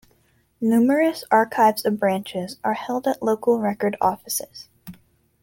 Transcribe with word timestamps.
Numerous 0.59 1.23
archives 1.29 1.85
of 1.85 1.99
branches 1.99 2.57
are 2.63 2.73
held 2.73 3.05
at 3.07 3.21
local 3.21 3.59
record 3.59 3.95
offices. 4.01 4.67